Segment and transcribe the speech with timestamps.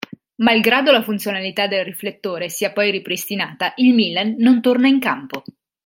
[0.37, 5.43] Malgrado la funzionalità del riflettore sia poi ripristinata, il Milan non torna in campo.